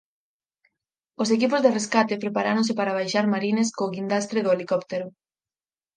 [1.21, 5.07] Os equipos de rescate preparáronse para baixar Marines co guindastre do helicóptero.